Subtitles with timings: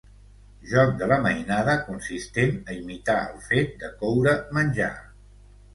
[0.69, 4.95] Joc de la mainada consistent a imitar el fet de coure menjar.